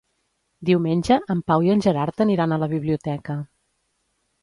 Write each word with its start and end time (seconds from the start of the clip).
Diumenge 0.69 1.17
en 1.35 1.45
Pau 1.53 1.67
i 1.69 1.71
en 1.75 1.85
Gerard 1.89 2.25
aniran 2.27 2.59
a 2.59 2.61
la 2.65 2.73
biblioteca. 2.75 3.41